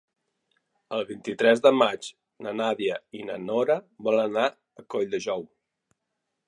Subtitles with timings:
[0.99, 2.09] El vint-i-tres de maig
[2.47, 3.77] na Nàdia i na Nora
[4.09, 4.49] volen anar
[4.83, 5.49] a Colldejou.